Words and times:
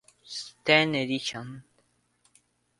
Ten 0.65 0.95
Edition. 0.95 1.63